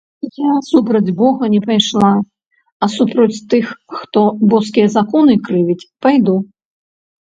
[0.43, 2.09] Я супроць бога не пайшла,
[2.83, 3.65] а супроць тых,
[4.01, 6.35] хто боскія законы крывіць, пайду.